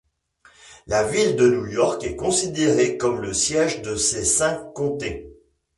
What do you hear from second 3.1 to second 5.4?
le siège de ses cinq comtés.